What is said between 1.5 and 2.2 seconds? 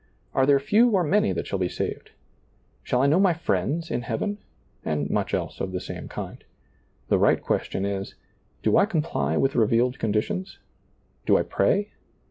be saved?